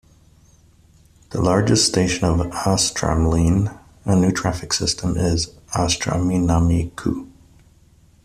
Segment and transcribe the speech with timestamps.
[1.29, 7.29] The largest station of Astramline, a new traffic system, is in Asaminami-ku.